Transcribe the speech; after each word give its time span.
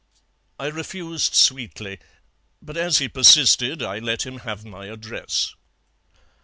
"I 0.59 0.65
refused 0.65 1.35
sweetly, 1.35 1.99
but 2.59 2.75
as 2.75 2.97
he 2.97 3.07
persisted 3.07 3.83
I 3.83 3.99
let 3.99 4.25
him 4.25 4.39
have 4.39 4.65
my 4.65 4.87
address. 4.87 5.53